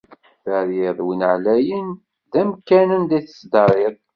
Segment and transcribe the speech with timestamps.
[0.43, 1.87] Terriḍ win εlayen
[2.31, 3.95] d amkan anda i tettdariḍ.